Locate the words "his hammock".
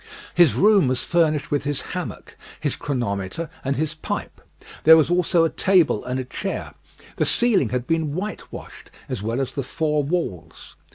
1.63-2.35